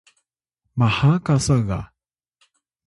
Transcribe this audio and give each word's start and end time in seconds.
maha 0.79 1.11
kasa 1.25 1.55
ga 1.67 1.79